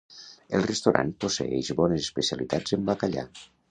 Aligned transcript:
El 0.59 0.63
restaurant 0.67 1.13
posseeix 1.25 1.71
bones 1.83 2.09
especialitats 2.09 2.79
en 2.81 2.93
bacallà. 2.93 3.33